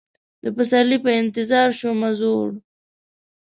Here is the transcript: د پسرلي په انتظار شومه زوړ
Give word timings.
د 0.43 0.45
پسرلي 0.55 0.97
په 1.05 1.11
انتظار 1.21 1.69
شومه 1.79 2.09
زوړ 2.19 2.49